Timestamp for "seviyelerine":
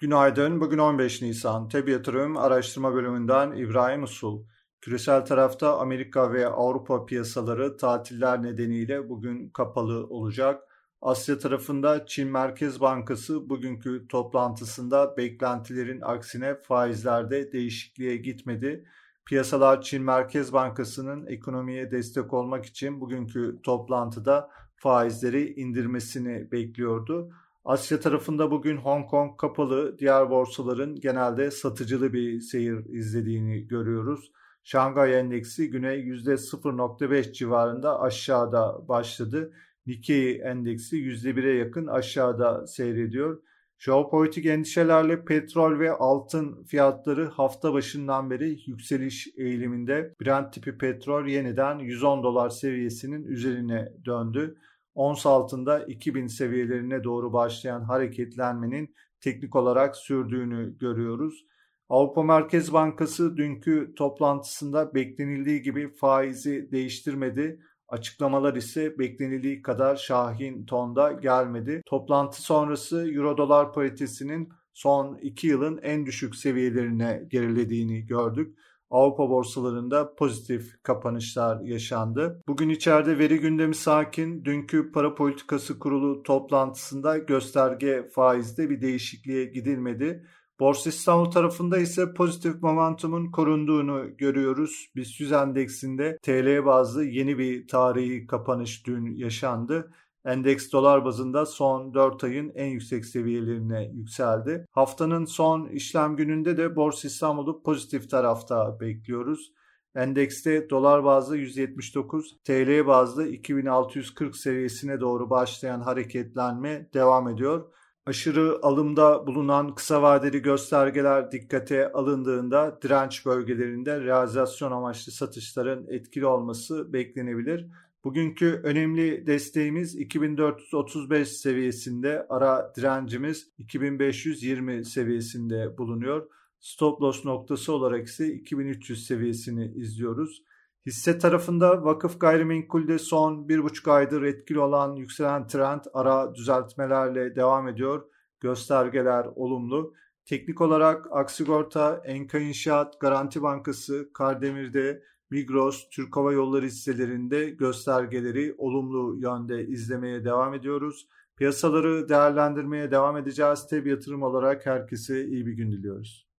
56.26-57.04, 76.36-77.22, 103.06-103.90